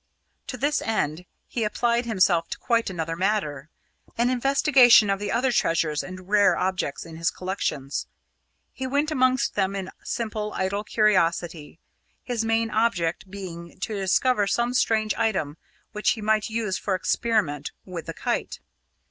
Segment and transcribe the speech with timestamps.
[0.47, 3.69] To this end, he applied himself to quite another matter
[4.17, 8.07] an investigation of the other treasures and rare objects in his collections.
[8.73, 11.77] He went amongst them in simple, idle curiosity,
[12.23, 15.57] his main object being to discover some strange item
[15.91, 18.59] which he might use for experiment with the kite.